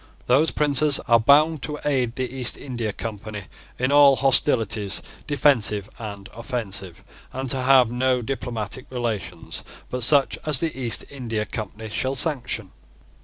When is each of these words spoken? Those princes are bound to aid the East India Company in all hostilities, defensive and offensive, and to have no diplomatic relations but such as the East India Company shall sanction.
Those 0.25 0.49
princes 0.49 0.99
are 1.01 1.19
bound 1.19 1.61
to 1.61 1.77
aid 1.85 2.15
the 2.15 2.27
East 2.33 2.57
India 2.57 2.91
Company 2.91 3.43
in 3.77 3.91
all 3.91 4.15
hostilities, 4.15 4.99
defensive 5.27 5.91
and 5.99 6.27
offensive, 6.35 7.03
and 7.31 7.47
to 7.51 7.61
have 7.61 7.91
no 7.91 8.23
diplomatic 8.23 8.87
relations 8.89 9.63
but 9.91 10.01
such 10.01 10.39
as 10.43 10.59
the 10.59 10.75
East 10.75 11.05
India 11.11 11.45
Company 11.45 11.87
shall 11.89 12.15
sanction. 12.15 12.71